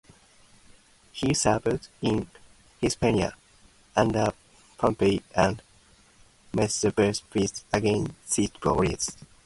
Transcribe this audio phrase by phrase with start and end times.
[1.11, 2.27] He served in
[2.79, 3.35] Hispania
[3.95, 4.31] under
[4.79, 5.61] Pompey and
[6.53, 9.15] Metellus Pius against Sertorius.